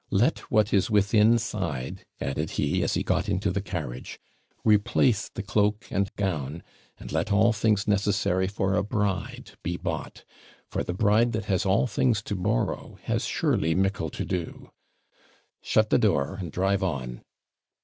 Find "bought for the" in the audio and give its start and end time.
9.77-10.95